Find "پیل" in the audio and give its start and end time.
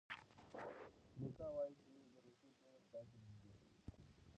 2.61-2.77